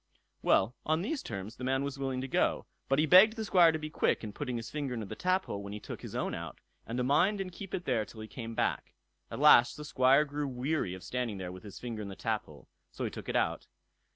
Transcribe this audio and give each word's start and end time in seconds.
Well, 0.41 0.75
on 0.83 1.03
these 1.03 1.21
terms 1.21 1.57
the 1.57 1.63
man 1.63 1.83
was 1.83 1.99
willing 1.99 2.21
to 2.21 2.27
go; 2.27 2.65
but 2.89 2.97
he 2.97 3.05
begged 3.05 3.35
the 3.35 3.45
Squire 3.45 3.71
to 3.71 3.77
be 3.77 3.91
quick 3.91 4.23
in 4.23 4.33
putting 4.33 4.57
his 4.57 4.71
finger 4.71 4.95
into 4.95 5.05
the 5.05 5.15
taphole 5.15 5.61
when 5.61 5.73
he 5.73 5.79
took 5.79 6.01
his 6.01 6.15
own 6.15 6.33
out, 6.33 6.57
and 6.87 6.97
to 6.97 7.03
mind 7.03 7.39
and 7.39 7.51
keep 7.51 7.75
it 7.75 7.85
there 7.85 8.03
till 8.03 8.21
he 8.21 8.27
came 8.27 8.55
back. 8.55 8.95
At 9.29 9.37
last 9.37 9.77
the 9.77 9.85
Squire 9.85 10.25
grew 10.25 10.47
weary 10.47 10.95
of 10.95 11.03
standing 11.03 11.37
there 11.37 11.51
with 11.51 11.61
his 11.61 11.79
finger 11.79 12.01
in 12.01 12.07
the 12.07 12.15
taphole, 12.15 12.67
so 12.91 13.03
he 13.05 13.11
took 13.11 13.29
it 13.29 13.35
out. 13.35 13.67